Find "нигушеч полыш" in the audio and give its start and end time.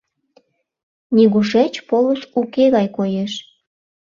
1.15-2.21